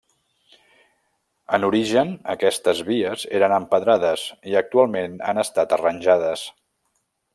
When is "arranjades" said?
5.79-6.49